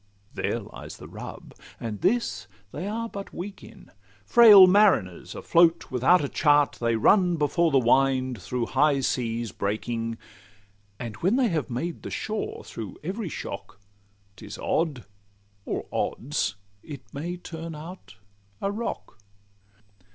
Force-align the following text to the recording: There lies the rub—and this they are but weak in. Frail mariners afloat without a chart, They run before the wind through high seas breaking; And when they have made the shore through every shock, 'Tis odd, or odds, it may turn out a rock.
There 0.33 0.59
lies 0.61 0.97
the 0.97 1.07
rub—and 1.07 2.01
this 2.01 2.47
they 2.71 2.87
are 2.87 3.07
but 3.07 3.35
weak 3.35 3.63
in. 3.63 3.91
Frail 4.25 4.65
mariners 4.65 5.35
afloat 5.35 5.91
without 5.91 6.23
a 6.23 6.27
chart, 6.27 6.77
They 6.81 6.95
run 6.95 7.35
before 7.35 7.69
the 7.69 7.77
wind 7.77 8.41
through 8.41 8.65
high 8.65 9.01
seas 9.01 9.51
breaking; 9.51 10.17
And 10.99 11.17
when 11.17 11.35
they 11.35 11.49
have 11.49 11.69
made 11.69 12.01
the 12.01 12.09
shore 12.09 12.63
through 12.63 12.97
every 13.03 13.29
shock, 13.29 13.79
'Tis 14.37 14.57
odd, 14.57 15.05
or 15.65 15.85
odds, 15.91 16.55
it 16.81 17.03
may 17.13 17.37
turn 17.37 17.75
out 17.75 18.15
a 18.59 18.71
rock. 18.71 19.19